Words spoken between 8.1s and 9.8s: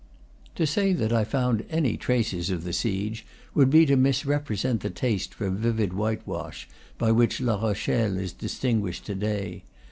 is distinguished to day.